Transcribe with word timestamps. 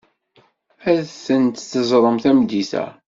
Ad 0.91 0.99
tent-teẓrem 1.25 2.17
tameddit-a. 2.23 2.85